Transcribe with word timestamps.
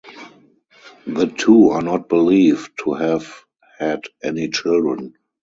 The 1.05 1.27
two 1.27 1.69
are 1.69 1.83
not 1.83 2.09
believed 2.09 2.71
to 2.85 2.93
have 2.93 3.31
had 3.77 4.01
any 4.23 4.49
children. 4.49 5.13